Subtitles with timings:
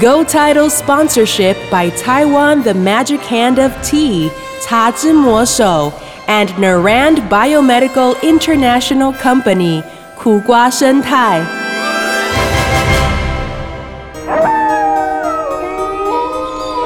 [0.00, 4.30] Go Title sponsorship by Taiwan The Magic Hand of Tea,
[4.62, 5.92] 茶之魔手
[6.26, 9.82] and Narand Biomedical International Company,
[10.14, 11.42] 苦瓜生态。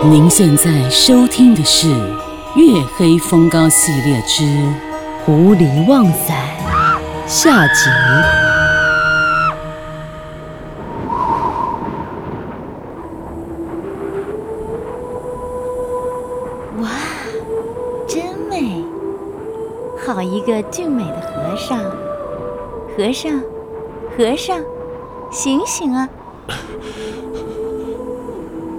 [0.05, 1.87] 您现在收听的是《
[2.55, 4.43] 月黑风高》系列之《
[5.25, 6.35] 狐狸旺仔》
[7.29, 8.46] 下集。
[20.48, 21.78] 个俊美的和尚！
[22.96, 23.42] 和尚，
[24.18, 24.64] 和尚，
[25.30, 26.08] 醒醒啊！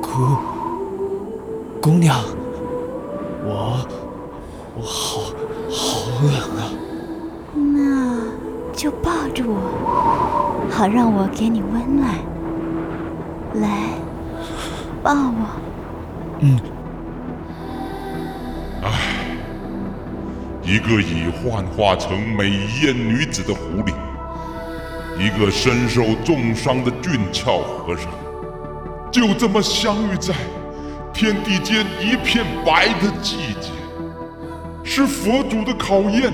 [0.00, 0.08] 姑
[1.82, 2.16] 姑娘，
[3.44, 3.78] 我
[4.76, 5.20] 我好
[5.68, 6.72] 好冷啊！
[7.54, 12.08] 那就抱着我，好让我给你温暖。
[13.60, 13.90] 来，
[15.02, 15.46] 抱我。
[16.40, 16.58] 嗯，
[20.68, 22.50] 一个已幻化成美
[22.82, 23.94] 艳女子的狐狸，
[25.18, 28.10] 一个身受重伤的俊俏和尚，
[29.10, 30.34] 就这么相遇在
[31.14, 33.70] 天地间一片白的季节，
[34.84, 36.30] 是佛祖的考验，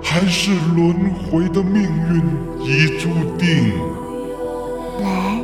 [0.00, 2.22] 还是轮回的命运
[2.64, 3.72] 已注定？
[5.00, 5.40] 来，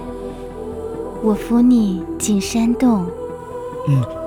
[1.21, 3.05] 我扶你进山洞。
[3.89, 4.18] 嗯。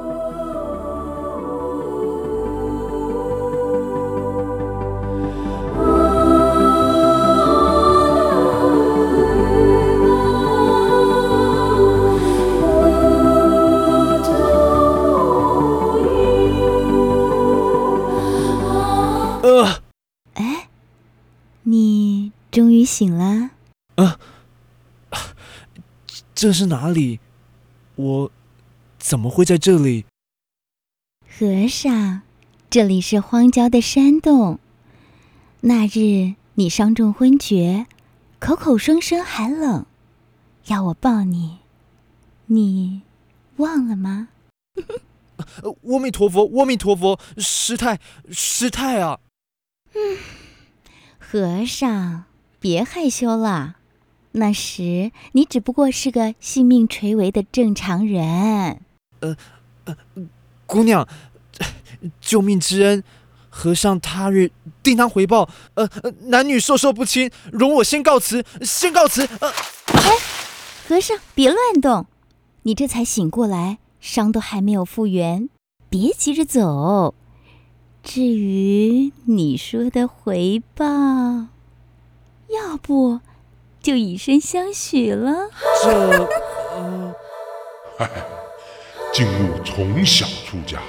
[26.42, 27.20] 这是哪里？
[27.94, 28.32] 我
[28.98, 30.06] 怎么会在这里？
[31.30, 32.24] 和尚，
[32.68, 34.60] 这里是荒郊的山洞。
[35.60, 37.86] 那日你伤重昏厥，
[38.40, 39.86] 口口声声寒冷，
[40.66, 41.60] 要我抱你，
[42.48, 43.04] 你
[43.58, 44.30] 忘了吗？
[45.62, 48.00] 呃阿弥陀佛，阿弥陀佛，师太，
[48.32, 49.20] 师太啊！
[49.94, 50.18] 嗯
[51.20, 52.23] 和尚，
[52.60, 53.76] 别害羞了。
[54.33, 58.81] 那时你只不过是个性命垂危的正常人。
[59.19, 59.36] 呃
[59.86, 59.95] 呃
[60.65, 61.08] 姑娘，
[62.21, 63.03] 救命之恩，
[63.49, 65.49] 和尚他日定当回报。
[65.73, 69.27] 呃，呃男女授受不亲，容我先告辞，先告辞。
[69.42, 69.52] 呃，
[70.87, 72.05] 和尚，别乱动，
[72.63, 75.49] 你这才醒过来，伤都还没有复原，
[75.89, 77.13] 别急着走。
[78.02, 83.19] 至于你说的回报，要不
[83.81, 85.49] 就以身相许了。
[85.83, 85.89] 这，
[87.97, 88.08] 呃，
[89.14, 90.80] 静悟从小出家，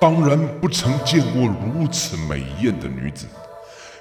[0.00, 3.26] 当然不曾见过如此美艳的女子，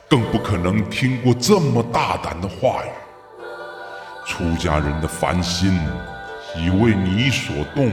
[0.09, 2.89] 更不可能听过这么大胆的话语。
[4.25, 5.77] 出家人的凡心
[6.55, 7.91] 已为你所动。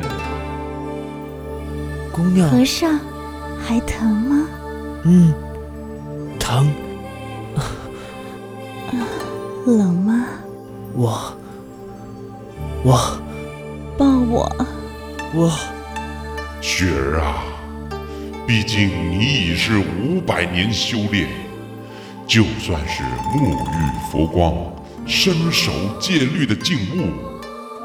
[2.12, 2.98] 姑娘，和尚，
[3.66, 4.48] 还疼吗？
[5.04, 5.34] 嗯，
[6.38, 6.72] 疼，
[9.76, 10.26] 冷吗？
[10.94, 11.36] 我，
[12.82, 13.20] 我，
[13.98, 14.50] 抱我。
[15.34, 15.52] 我，
[16.62, 17.44] 雪儿啊，
[18.46, 21.28] 毕竟你已是五百年修炼，
[22.26, 23.02] 就算是
[23.34, 24.54] 沐浴佛光、
[25.06, 27.12] 身守戒律的静悟，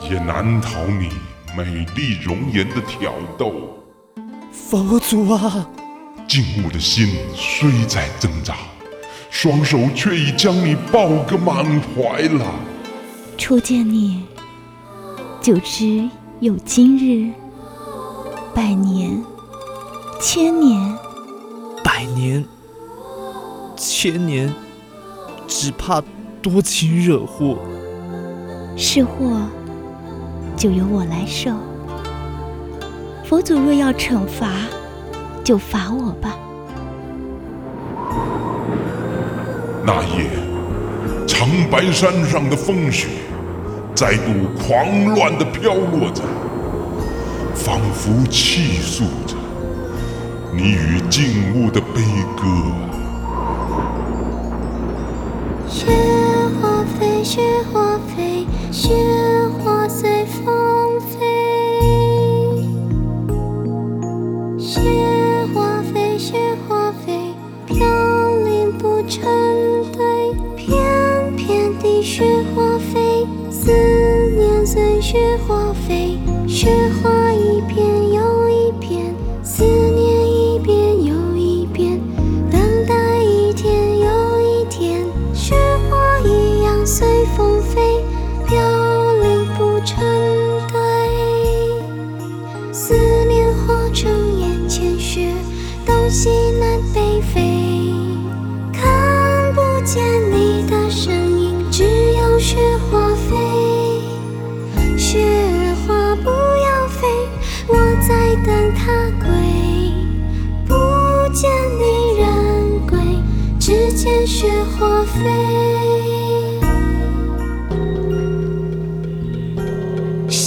[0.09, 1.09] 也难逃你
[1.57, 3.53] 美丽容颜的挑逗。
[4.51, 5.67] 佛祖啊！
[6.27, 8.55] 静悟的心虽在挣扎，
[9.33, 12.53] 双手却已将你抱个满怀了。
[13.35, 14.23] 初见你，
[15.41, 16.07] 就知
[16.39, 17.33] 有今日。
[18.53, 19.23] 百年，
[20.21, 20.79] 千年，
[21.83, 22.45] 百年、
[23.75, 24.53] 千年，
[25.47, 25.99] 只怕
[26.39, 27.57] 多情惹祸。
[28.77, 29.49] 是祸，
[30.55, 31.51] 就由我来受。
[33.25, 34.51] 佛祖若要惩罚，
[35.43, 36.37] 就罚我吧。
[39.85, 40.29] 那夜，
[41.27, 43.07] 长白山上的风雪
[43.93, 46.23] 再度狂乱地飘落着，
[47.53, 49.35] 仿佛泣诉着
[50.53, 52.01] 你与静物的悲
[52.37, 52.47] 歌。
[55.67, 55.87] 雪
[56.61, 57.41] 花飞，雪
[57.73, 58.93] 花飞，雪
[74.73, 76.17] 随雪花飞。
[76.47, 82.01] 雪花一片又一片，思念一遍又一遍，
[82.49, 85.05] 等待一天又一天。
[85.31, 85.53] 雪
[85.87, 88.03] 花一样随风飞，
[88.47, 88.57] 飘
[89.21, 90.03] 零不成
[90.71, 90.81] 堆。
[92.71, 92.95] 思
[93.27, 94.09] 念化成
[94.39, 95.31] 眼前雪，
[95.85, 97.02] 东西南北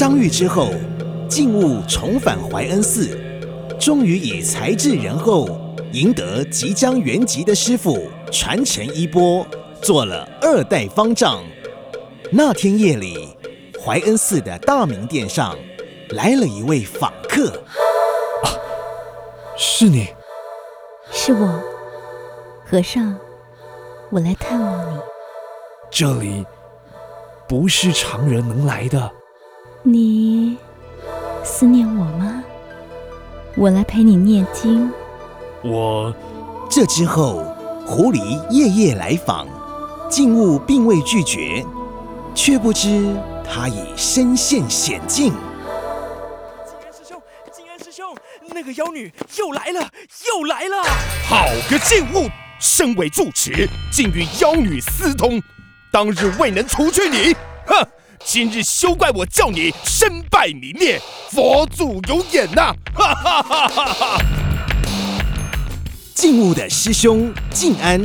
[0.06, 0.70] 相遇之后，
[1.29, 3.19] 静物重返怀恩寺，
[3.76, 5.49] 终于以才智仁厚
[5.91, 9.44] 赢得即将圆寂的师傅传承衣钵，
[9.82, 11.43] 做了二代方丈。
[12.31, 13.37] 那天夜里，
[13.85, 15.58] 怀恩寺的大明殿上
[16.11, 17.61] 来了一位访客，
[19.56, 20.06] 是你，
[21.11, 21.61] 是我，
[22.64, 23.19] 和尚，
[24.12, 25.00] 我来探望你。
[25.91, 26.47] 这里
[27.49, 29.11] 不是常人能来的。
[29.88, 30.56] 你
[31.44, 32.43] 思念我吗？
[33.56, 34.91] 我来陪你念经。
[35.62, 36.12] 我
[36.69, 37.44] 这之后，
[37.87, 39.47] 狐狸夜夜来访，
[40.11, 41.65] 静物并未拒绝，
[42.35, 43.17] 却不知
[43.49, 45.33] 他已身陷险境。
[46.67, 47.23] 静安师兄，
[47.53, 48.12] 静安师兄，
[48.49, 49.88] 那个妖女又来了，
[50.27, 50.83] 又来了！
[51.29, 52.29] 好个静物！
[52.59, 55.41] 身为住持，竟与妖女私通，
[55.93, 57.37] 当日未能除去你，
[57.67, 57.87] 哼！
[58.28, 61.00] 今日休怪我叫你身败名裂，
[61.31, 62.75] 佛祖有眼呐！
[62.93, 64.19] 哈哈哈哈哈！
[66.12, 68.05] 静物的师兄静安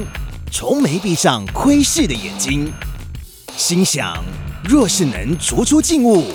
[0.51, 2.71] 从没闭上窥视的眼睛，
[3.57, 4.23] 心想：
[4.63, 6.27] 若是能逐出静物，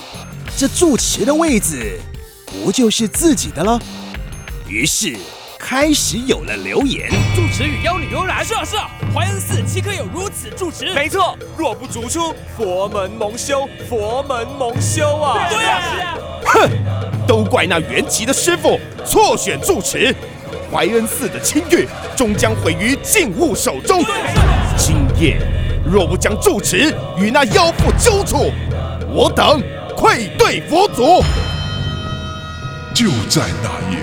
[0.57, 1.97] 这住持的位子
[2.45, 3.79] 不就是自己的了？
[4.67, 5.15] 于是
[5.69, 7.09] 开始有了留言。
[7.35, 8.41] 住持与妖女有染。
[8.41, 10.93] 是啊是啊，怀恩寺岂可有如此住持？
[10.93, 15.49] 没错，若不逐出，佛门蒙羞，佛门蒙羞啊！
[15.49, 16.17] 对啊是啊。
[16.45, 16.69] 哼，
[17.27, 20.15] 都怪那元吉的师傅错选住持，
[20.71, 21.85] 怀恩寺的清誉
[22.15, 24.01] 终将毁于静物手中。
[24.77, 25.37] 今夜
[25.85, 28.53] 若不将住持与那妖妇揪出，
[29.09, 29.61] 我等
[29.97, 31.21] 愧对佛祖。
[32.93, 33.99] 就在那夜，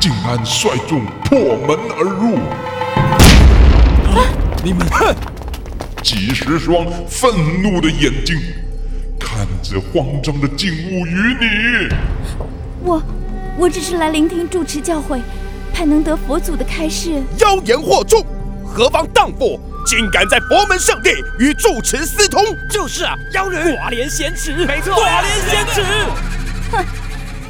[0.00, 2.38] 静安率众破门而入。
[4.62, 5.14] 你们哼！
[6.02, 8.36] 几十双愤怒的眼睛
[9.18, 11.88] 看着慌张的静物与你。
[12.82, 13.02] 我，
[13.58, 15.20] 我只是来聆听住持教诲，
[15.74, 17.20] 盼能得佛祖的开示。
[17.38, 18.24] 妖言惑众，
[18.64, 21.10] 何方荡妇，竟敢在佛门圣地
[21.40, 22.40] 与住持私通？
[22.70, 25.82] 就是啊，妖人寡廉鲜耻，没错，寡廉鲜耻。
[26.70, 26.84] 哼，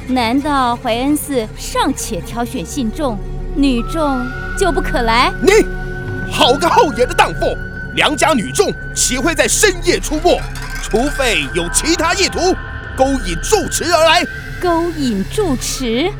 [0.08, 3.18] 难道怀恩寺尚且挑选信众，
[3.54, 4.26] 女众
[4.58, 5.30] 就不可来？
[5.42, 5.52] 你，
[6.32, 7.54] 好个厚颜的荡妇！
[7.94, 10.40] 良家女众岂会在深夜出没？
[10.82, 12.38] 除非有其他意图，
[12.96, 14.24] 勾引住持而来。
[14.58, 16.10] 勾引住持，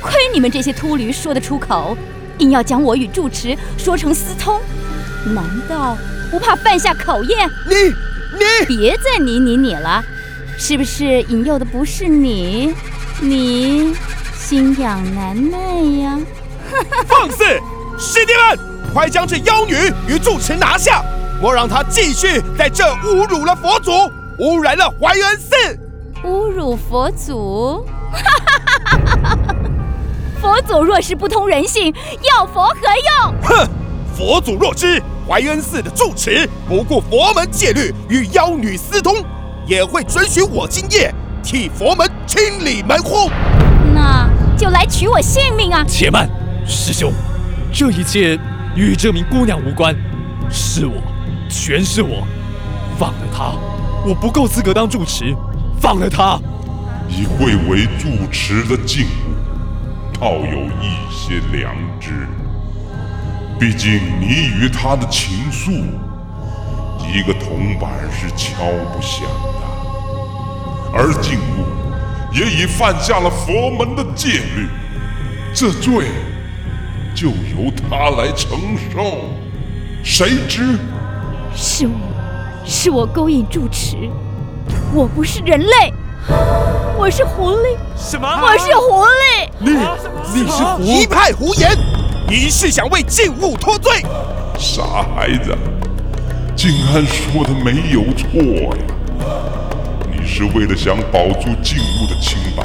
[0.00, 1.94] 亏你们这些秃驴说得出口，
[2.38, 4.58] 硬要将我与住持说成私通，
[5.26, 5.94] 难道
[6.30, 7.50] 不怕犯下考验？
[7.68, 7.74] 你
[8.32, 10.02] 你别再你你你了，
[10.56, 12.74] 是不是引诱的不是你？
[13.20, 13.94] 你
[14.34, 15.58] 心痒难耐
[16.02, 16.18] 呀！
[17.08, 17.44] 放肆！
[17.98, 18.58] 师弟们，
[18.92, 19.74] 快将这妖女
[20.06, 21.02] 与住持拿下，
[21.40, 23.90] 莫让她继续在这侮辱了佛祖，
[24.38, 25.78] 污染了怀恩寺。
[26.24, 27.86] 侮辱佛祖！
[30.40, 31.92] 佛祖若是不通人性，
[32.22, 32.76] 要佛何
[33.22, 33.34] 用？
[33.42, 33.66] 哼！
[34.14, 39.16] 佛祖若知怀恩寺的住持不顾佛门戒律与妖女私通，
[39.66, 41.12] 也会准许我今夜
[41.46, 43.30] 替佛门清理门户。
[43.94, 45.84] 那就来取我性命啊！
[45.86, 46.28] 且慢，
[46.66, 47.12] 师兄，
[47.72, 48.36] 这一切
[48.74, 49.94] 与这名姑娘无关，
[50.50, 50.94] 是我，
[51.48, 52.26] 全是我，
[52.98, 53.52] 放了她，
[54.04, 55.32] 我不够资格当住持，
[55.80, 56.36] 放了她。
[57.08, 62.26] 以贵为住持的静物，倒有一些良知。
[63.56, 65.70] 毕竟你与他的情愫，
[67.06, 69.65] 一个铜板是敲不响的。
[70.98, 71.66] 而静物
[72.32, 74.66] 也已犯下了佛门的戒律，
[75.52, 76.06] 这罪
[77.14, 78.58] 就由他来承
[78.90, 79.28] 受。
[80.02, 80.78] 谁知
[81.54, 81.92] 是我，
[82.64, 84.10] 是我勾引住持。
[84.94, 85.92] 我不是人类，
[86.96, 87.76] 我是狐狸。
[87.94, 88.26] 什么？
[88.26, 89.48] 我是狐狸。
[89.58, 89.70] 你
[90.40, 90.82] 你是狐？
[90.82, 91.76] 一派胡言！
[92.26, 94.02] 你是想为静物脱罪？
[94.58, 94.82] 傻
[95.14, 95.54] 孩子，
[96.56, 98.82] 静安说的没有错呀。
[100.26, 102.64] 你是为了想保住静物的清白，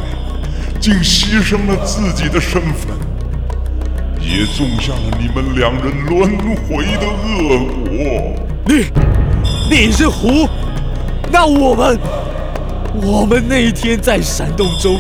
[0.80, 2.98] 竟牺牲了自己的身份，
[4.20, 8.34] 也种下了你们两人轮回的恶果。
[8.66, 8.86] 你
[9.70, 10.50] 你是狐？
[11.32, 12.00] 那我们
[13.00, 15.00] 我们那一天在山洞中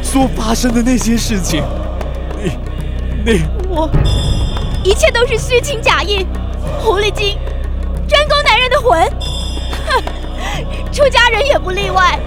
[0.00, 1.60] 所发生的那些事情，
[2.38, 2.52] 你
[3.32, 3.90] 你我
[4.84, 6.24] 一切都是虚情假意，
[6.80, 7.36] 狐狸精
[8.06, 9.10] 专勾男人的魂，
[9.88, 10.04] 哼，
[10.92, 12.18] 出家人也不例外。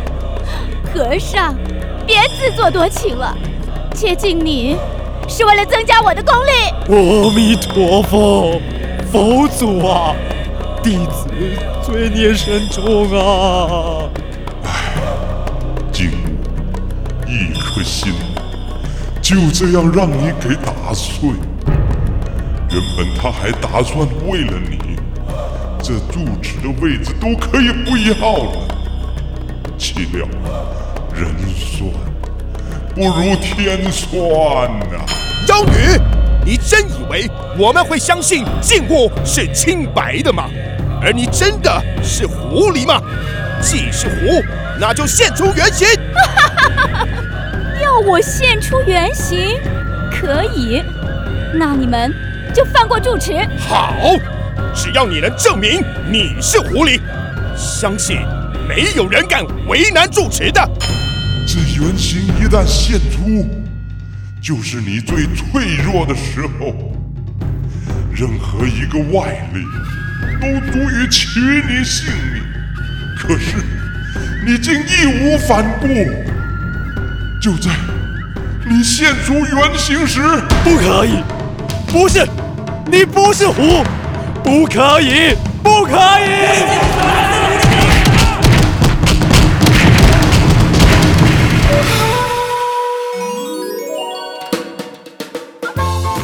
[0.93, 1.55] 和尚，
[2.05, 3.35] 别自作多情了，
[3.95, 4.77] 接近你
[5.27, 6.51] 是为了增加我的功力。
[6.87, 8.61] 阿弥陀佛，
[9.11, 10.15] 佛祖啊，
[10.83, 11.27] 弟子
[11.81, 14.09] 罪孽深重啊！
[15.91, 18.13] 静物，一颗心
[19.21, 21.29] 就这样让你给打碎。
[22.69, 24.92] 原本他还打算为了你，
[25.83, 28.51] 这住持的位置都可以不要了。
[29.77, 30.25] 岂料
[31.13, 31.91] 人算
[32.95, 34.15] 不如天算
[34.79, 35.05] 呐、
[35.49, 35.71] 妖女，
[36.45, 40.49] 你真以为我们会相信静物是清白的吗？
[41.01, 43.01] 而你真的是狐狸吗？
[43.61, 44.41] 既是狐，
[44.79, 45.85] 那就现出原形！
[47.83, 49.59] 要我现出原形，
[50.09, 50.81] 可以。
[51.53, 52.13] 那你们
[52.53, 53.33] 就放过住持。
[53.59, 53.93] 好，
[54.73, 56.99] 只要你能证明你是狐狸，
[57.55, 58.17] 相信
[58.67, 60.61] 没有人敢为难住持的。
[61.45, 63.47] 这原形一旦现出，
[64.41, 66.73] 就是你最脆弱的时候。
[68.15, 69.65] 任何一个外力
[70.39, 72.43] 都足以取你性命，
[73.17, 73.55] 可是
[74.45, 75.87] 你竟义无反顾。
[77.41, 77.71] 就在
[78.69, 80.21] 你现出原形时，
[80.63, 81.23] 不可以，
[81.87, 82.23] 不是，
[82.85, 83.83] 你不是狐，
[84.43, 85.33] 不可以，
[85.63, 86.33] 不可以！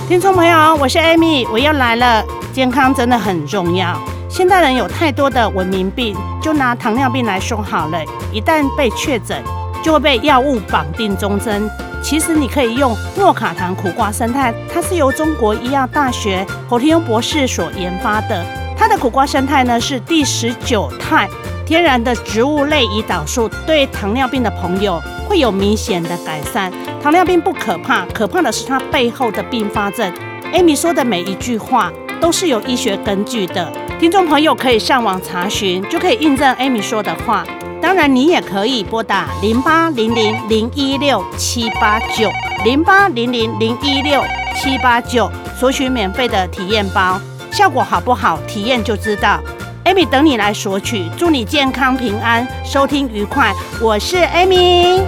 [0.08, 2.24] 听众朋友，我是 Amy，我又来了。
[2.52, 3.98] 健康真的很重要。
[4.28, 7.98] 现代人有太多的文明病，就拿糖尿病来说好了，
[8.34, 9.42] 一旦被确诊，
[9.82, 11.70] 就会被药物绑定终身。
[12.02, 18.46] 其实你可以用诺卡糖苦瓜生态，它是由中国医药大学侯天庸博士所研发的。
[18.78, 21.30] 它的苦瓜生态呢是第十九肽
[21.66, 26.72] 天然的植物类胰岛素，对糖尿病的朋友会有明显的改善。
[27.04, 30.12] 糖尿病不可怕，可怕的是它背后的并发症。
[30.54, 37.46] Amy 说的每一句话都是有医学根据的，听众朋友可以上网查询，就可以印证 Amy 说的话。
[37.82, 42.30] 当然，你也可以拨打零八零零零一六七八九
[42.64, 44.22] 零八零零零一六
[44.62, 47.20] 七八九索取免费的体验包，
[47.52, 49.40] 效果好不好，体验就知道。
[49.86, 53.54] Amy 等你来索取，祝你健康平安，收听愉快。
[53.82, 55.02] 我是 Amy。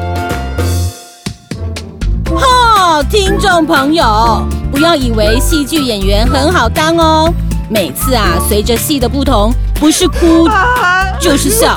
[2.34, 7.32] 哦，听众朋友，不要以为戏剧演员很好当哦。
[7.70, 10.48] 每次啊，随着戏的不同，不是哭
[11.20, 11.75] 就是笑，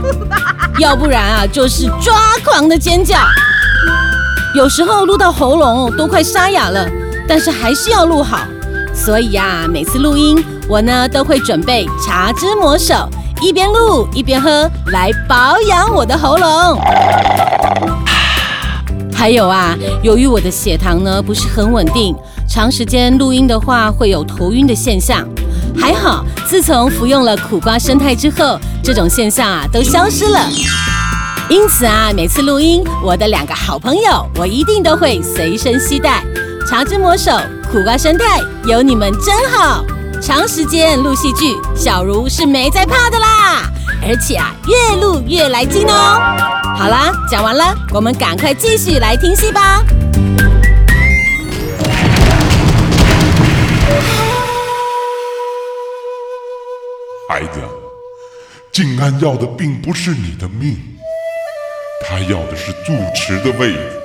[0.78, 3.18] 要不然啊就是抓狂的尖叫。
[4.54, 6.86] 有时候录到喉咙都快沙哑了，
[7.26, 8.40] 但是还是要录好。
[8.94, 13.08] 所以呀、每次录音我呢都会准备茶之魔手，
[13.40, 16.78] 一边录一边喝，来保养我的喉咙。
[19.14, 22.14] 还有啊，由于我的血糖呢不是很稳定，
[22.46, 25.26] 长时间录音的话会有头晕的现象。
[25.76, 30.40] 还好，自从服用了苦瓜生态之后，这种现象啊都消失了。
[31.48, 36.24] 因此啊，每次录音，我的两个好朋友，我一定都会随身携带。
[36.68, 37.32] 茶之魔手、
[37.70, 39.84] 苦瓜生态，有你们真好。
[40.20, 43.62] 长时间录戏剧，小茹是没在怕的啦，
[44.06, 46.20] 而且啊，越录越来劲哦。
[46.78, 49.82] 好啦，讲完了，我们赶快继续来听戏吧。
[58.72, 60.78] 静安要的并不是你的命，
[62.08, 64.02] 他要的是住持的位子。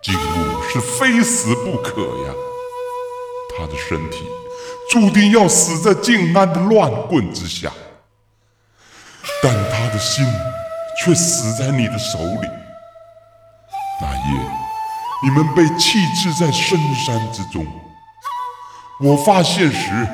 [0.00, 2.34] 静物是非死不可呀，
[3.58, 4.24] 他的身体
[4.88, 7.72] 注定要死在静安的乱棍之下，
[9.42, 10.24] 但他的心
[11.04, 12.48] 却死在你的手里。
[14.00, 14.40] 那夜，
[15.24, 17.66] 你们被弃置在深山之中。
[19.00, 20.08] 我发现时，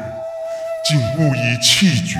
[0.88, 2.18] 竟误以气绝，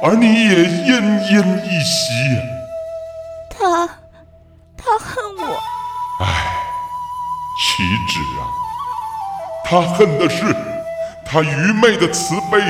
[0.00, 2.40] 而你也奄奄一息呀、
[3.50, 3.86] 他，
[4.76, 5.58] 他恨我。
[6.20, 6.24] 唉，
[7.58, 8.46] 岂止啊！
[9.64, 10.44] 他恨的是
[11.26, 12.60] 他愚昧的慈悲，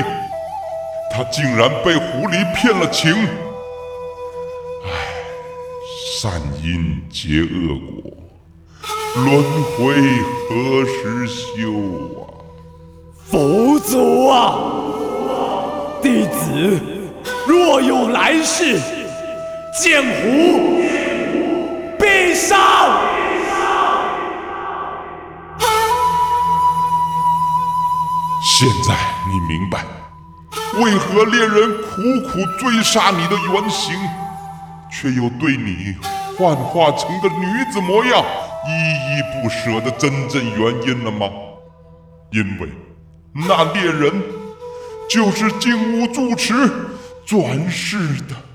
[1.11, 3.13] 他竟然被狐狸骗了情。
[4.85, 4.89] 唉，
[6.19, 8.11] 善因结恶果，
[9.23, 9.93] 轮回
[10.49, 11.71] 何时休
[12.19, 12.25] 啊？
[13.29, 14.35] 佛祖啊，
[16.01, 16.88] 弟子
[17.49, 18.79] 若有来世，
[19.81, 20.83] 见狐
[21.97, 22.55] 必杀。
[28.43, 28.93] 现在
[29.27, 29.83] 你明白，
[30.75, 33.95] 为何猎人苦苦追杀你的原型，
[34.91, 35.95] 却又对你
[36.37, 38.23] 幻化成的女子模样
[38.67, 41.27] 依依不舍的真正原因了吗？
[42.31, 42.69] 因为
[43.33, 44.21] 那猎人
[45.09, 46.53] 就是静无住持
[47.29, 48.48] 转世的。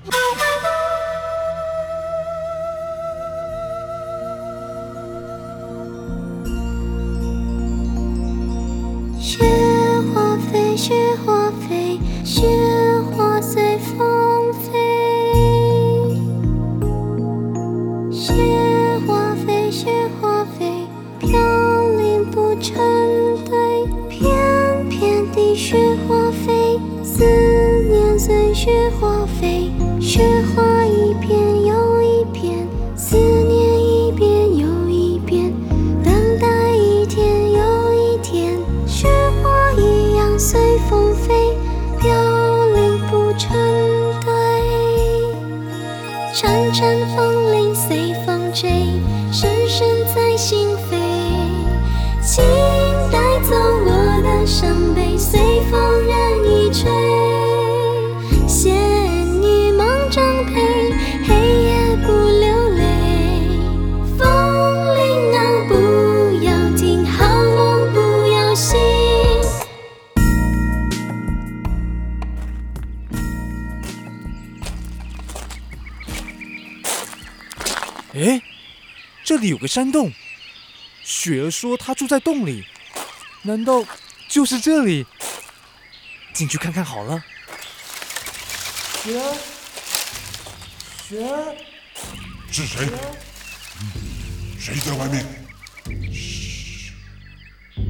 [79.35, 80.09] 这里有个山洞。
[81.03, 82.63] 雪儿说她住在洞里，
[83.41, 83.83] 难道
[84.29, 85.05] 就是这里？
[86.33, 87.21] 进去看看好了。
[89.03, 89.35] 雪儿，
[91.09, 91.53] 雪儿，
[92.49, 92.87] 是谁？
[94.57, 95.25] 谁在外面？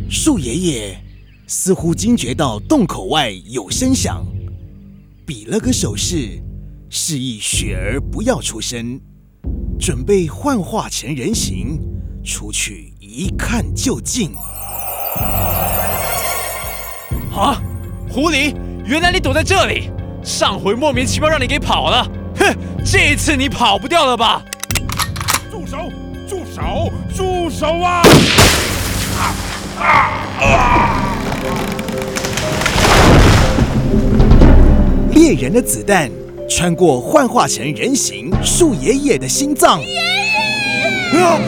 [0.09, 0.99] 树爷爷
[1.45, 4.25] 似乎惊觉到洞口外有声响，
[5.27, 6.41] 比了个手势，
[6.89, 8.99] 示意雪儿不要出声，
[9.79, 11.79] 准备幻化成人形
[12.23, 14.31] 出去一看究竟。
[17.35, 17.61] 啊，
[18.09, 18.55] 狐狸，
[18.85, 19.89] 原来你躲在这里！
[20.23, 22.03] 上回莫名其妙让你给跑了，
[22.37, 24.41] 哼，这一次你跑不掉了吧？
[25.51, 25.77] 住手！
[26.27, 26.91] 住手！
[27.15, 28.01] 住手啊！
[35.11, 36.09] 猎人的子弹
[36.49, 41.39] 穿过幻化成人形树爷爷的心脏，啊！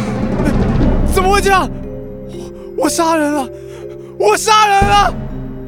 [1.14, 1.70] 怎么会这样？
[2.76, 3.48] 我我杀人了！
[4.20, 5.14] 我杀人了！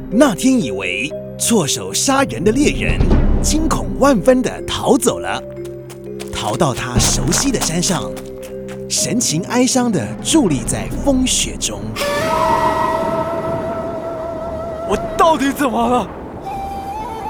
[0.10, 3.00] 那天以为错手杀人的猎人，
[3.44, 5.42] 惊恐万分地逃走了，
[6.34, 8.12] 逃到他熟悉的山上，
[8.90, 11.80] 神情哀伤地伫立在风雪中。
[14.90, 16.08] 我到底怎么了？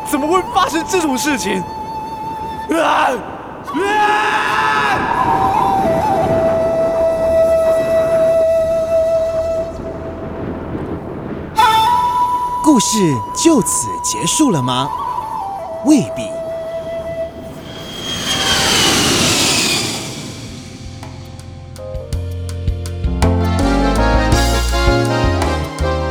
[0.09, 1.62] 怎么会发生这种事情？
[2.71, 3.09] 啊！
[12.62, 14.89] 故事就此结束了吗？
[15.86, 16.29] 未必。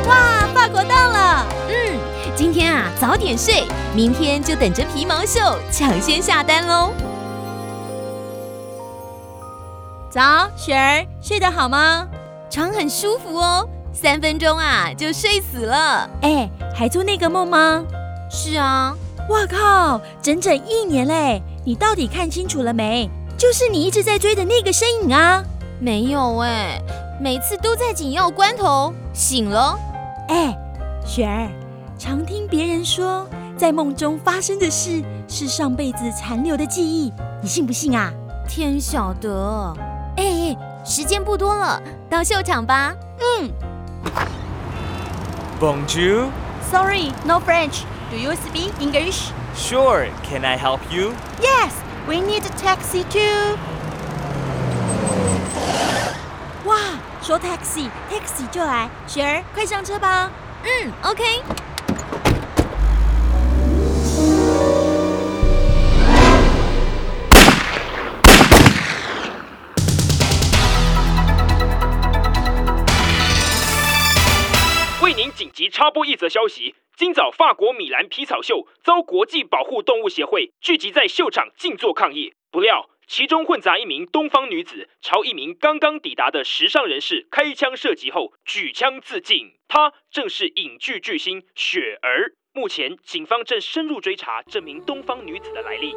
[0.09, 1.47] 哇，法国到了！
[1.69, 1.99] 嗯，
[2.35, 5.41] 今天啊早点睡，明天就等着皮毛秀
[5.71, 6.93] 抢先下单喽。
[10.11, 12.07] 早，雪儿，睡得好吗？
[12.49, 16.09] 床很舒服哦，三分钟啊就睡死了。
[16.23, 17.85] 哎，还做那个梦吗？
[18.31, 18.97] 是啊，
[19.29, 21.43] 哇靠，整整一年嘞！
[21.63, 23.11] 你到底看清楚了没？
[23.37, 25.45] 就是你一直在追的那个身影啊！
[25.79, 26.81] 没有哎，
[27.21, 29.79] 每次都在紧要关头醒了。
[30.29, 30.57] 哎，
[31.05, 31.51] 雪儿，
[31.99, 38.11] 常听别人说，在梦中发生的事是上辈子残留的记忆，你信不信啊？
[38.49, 39.77] 天晓得。
[40.19, 42.93] 哎，时间不多了，到秀场吧。
[43.21, 43.53] 嗯
[45.61, 46.31] Bonjour.
[46.73, 47.83] Sorry, no French.
[48.11, 49.31] Do you speak English?
[49.57, 50.09] Sure.
[50.29, 51.13] Can I help you?
[51.41, 51.71] Yes,
[52.09, 53.57] we need a taxi too.
[56.65, 56.77] 哇，
[57.23, 60.31] 说 taxi，taxi 就来，雪儿，快上车吧。
[60.65, 61.23] 嗯，OK。
[75.79, 89.53] 插播一则消息：今早法国米兰皮草秀遭国际保护动物协会聚集在秀场静坐抗议，不料其中混杂一名东方女子，朝一名刚刚抵达的时尚人士开枪射击后举枪自尽。
[89.69, 92.35] 她正是影剧巨星雪儿。
[92.53, 95.95] 目前警方正深入追查这名东方女子的来历。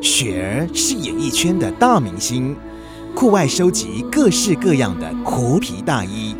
[0.00, 2.56] 雪儿是演艺圈的大明星，
[3.16, 6.36] 酷爱收集各式各样的狐皮大衣。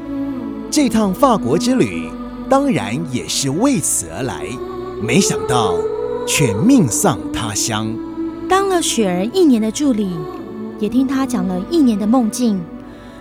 [0.70, 2.08] 这趟法国之旅，
[2.48, 4.46] 当然也是为此而来，
[5.02, 5.74] 没想到
[6.24, 7.92] 却命丧他乡。
[8.48, 10.10] 当了雪儿一年的助理，
[10.78, 12.60] 也听她讲了一年的梦境。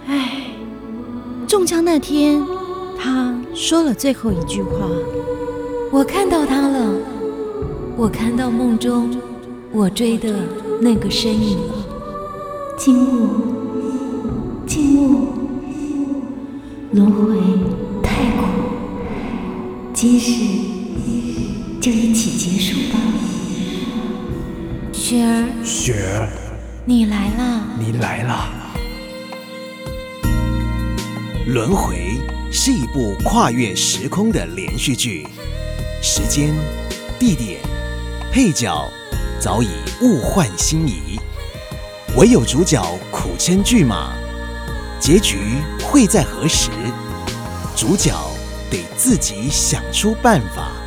[0.05, 0.43] 唉，
[1.47, 2.39] 中枪那天，
[2.95, 4.87] 她说了最后一句话。
[5.91, 6.91] 我看到他了，
[7.97, 9.09] 我看到梦中
[9.71, 10.35] 我追的
[10.79, 11.73] 那个身影了。
[12.77, 13.27] 静物，
[14.67, 15.27] 静物，
[16.91, 17.37] 轮回
[18.01, 18.47] 太苦，
[19.93, 20.31] 今世
[21.79, 22.99] 就一起结束吧。
[24.91, 26.27] 雪儿，雪儿，
[26.85, 27.67] 你来啦！
[27.77, 28.49] 你来啦！
[31.45, 32.17] 轮回
[32.51, 35.27] 是一部跨越时空的连续剧。
[36.01, 36.55] 时间、
[37.19, 37.59] 地点、
[38.31, 38.89] 配角
[39.39, 39.67] 早已
[40.01, 41.19] 物换星移，
[42.17, 44.15] 唯有主角苦撑骏马，
[44.99, 45.37] 结局
[45.91, 46.69] 会在何时？
[47.75, 48.13] 主角
[48.69, 50.78] 得自己想出办法。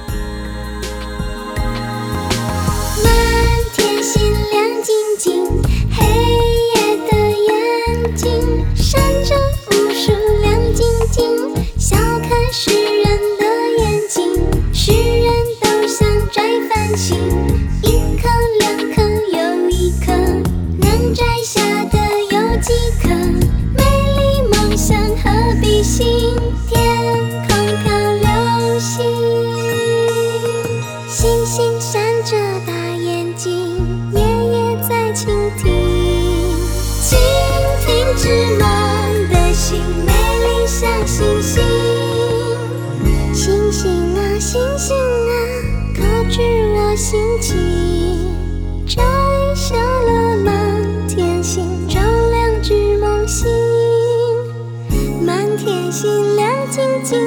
[47.13, 48.35] 轻轻？
[48.87, 49.03] 摘
[49.55, 53.51] 下了满天星，照亮织梦星。
[55.23, 57.21] 满天星亮晶晶，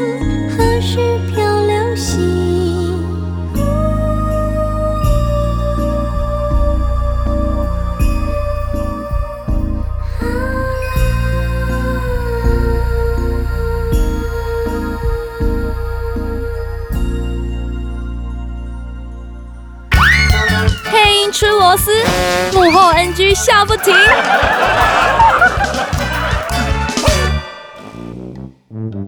[23.36, 23.94] 笑不停。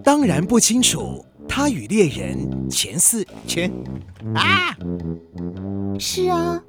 [0.04, 3.70] 当然不清楚他与猎人前四前
[4.34, 4.76] 啊，
[5.98, 6.62] 是啊，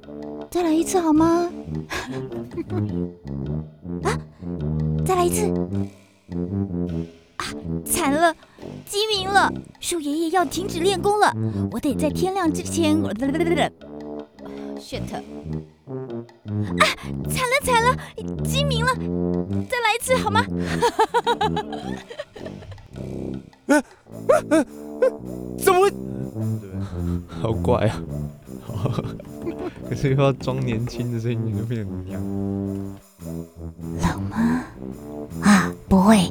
[0.50, 1.48] 再来一次好吗？
[4.04, 4.18] 啊，
[5.06, 5.46] 再来一次！
[7.36, 7.44] 啊，
[7.84, 8.34] 惨了，
[8.86, 11.32] 鸡鸣了，树爷爷要停止练功了，
[11.70, 12.96] 我得在天亮之前。
[14.80, 15.02] shit！
[16.78, 16.84] 啊，
[17.28, 17.96] 惨了惨了，
[18.44, 18.94] 鸡鸣了，
[19.68, 20.44] 再来一次好吗？
[25.58, 25.92] 怎么会？
[27.28, 28.02] 好怪啊！
[29.88, 32.22] 可是又要装年轻的声音，就变成一样。
[34.02, 34.64] 冷吗？
[35.42, 36.30] 啊，不会。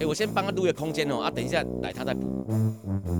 [0.00, 2.46] 哎、我先帮他录个空间哦，啊，等一下来他再补。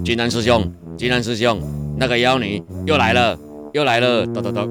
[0.05, 1.61] 金南师兄，金南师兄，
[1.99, 3.39] 那个妖女又来了，
[3.73, 4.69] 又来了，抖抖抖。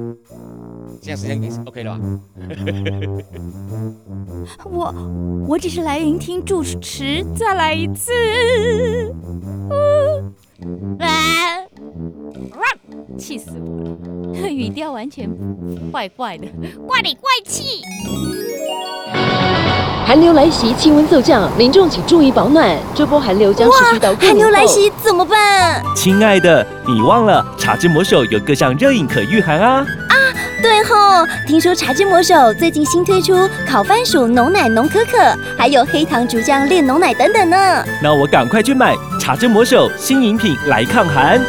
[1.03, 1.99] 现在时间给 OK 了吧？
[4.63, 4.95] 我
[5.49, 8.13] 我只是来聆听主持，再来一次。
[10.99, 11.09] 啊！
[13.17, 15.29] 气死我了， 语调完全
[15.91, 16.47] 怪怪的，
[16.87, 17.81] 怪里怪气。
[20.05, 22.77] 寒流来袭，气温骤降，民众请注意保暖。
[22.95, 24.35] 这波寒流将持续到过寒。
[24.37, 25.83] 流来袭怎么办？
[25.95, 29.85] 亲爱的，你忘了茶之魔手有各项热饮可御寒啊！
[30.63, 33.33] 对吼，听说茶之魔手最近新推出
[33.67, 35.17] 烤番薯浓奶浓可可，
[35.57, 37.85] 还有黑糖竹浆炼浓奶等等呢。
[38.01, 41.41] 那我赶快去买茶之魔手新饮品来抗寒。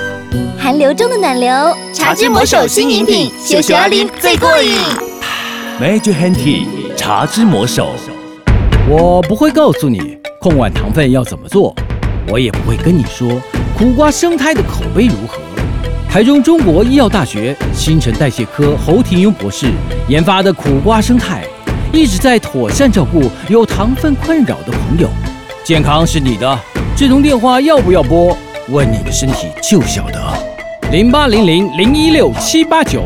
[0.59, 1.49] 寒流中的暖流，
[1.95, 4.77] 茶之魔手新饮品，小小阿林最过瘾。
[5.81, 7.95] Major Handy 茶之魔手，
[8.89, 11.73] 我不会告诉你控碗糖分要怎么做，
[12.33, 13.41] 我也不会跟你说
[13.79, 15.39] 苦瓜生态的口碑如何。
[16.15, 19.67] 台中中国医药大学新陈代谢科侯廷庸博士
[20.07, 21.43] 研发的苦瓜生态，
[21.93, 25.09] 一直在妥善照顾有糖分困扰的朋友。
[25.65, 26.57] 健康是你的，
[26.97, 28.39] 这通电话要不要拨？
[28.69, 30.23] 问你的身体就晓得。
[30.93, 33.03] 零八零零零一六七八九，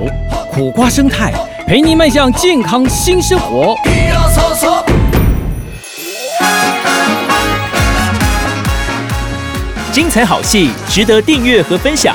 [0.53, 1.33] 苦瓜生态
[1.67, 3.75] 陪你迈向健康新生活。
[9.91, 12.15] 精彩好戏值得订阅和分享，